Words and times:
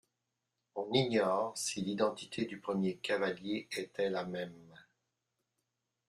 On 0.73 0.91
ignore 0.93 1.55
si 1.55 1.79
l'identité 1.81 2.45
du 2.45 2.59
premier 2.59 2.97
cavalier 2.97 3.69
était 3.77 4.09
la 4.09 4.25
même. 4.25 4.73